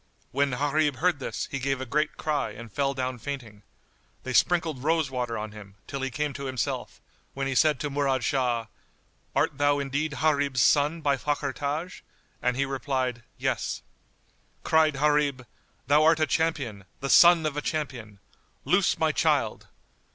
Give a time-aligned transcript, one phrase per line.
[0.31, 3.61] When Gharib heard this, he gave a great cry and fell down fainting.
[4.23, 6.99] They sprinkled rose water on him, till he came to himself,
[7.35, 8.65] when he said to Murad Shah,
[9.35, 12.01] "Art thou indeed Gharib's son by Fakhr Taj?";
[12.41, 13.83] and he replied, "Yes."
[14.63, 15.45] Cried Gharib,
[15.85, 18.17] "Thou art a champion, the son of a champion.
[18.65, 19.67] Loose my child!"